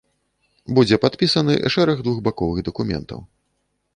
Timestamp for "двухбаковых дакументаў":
2.07-3.19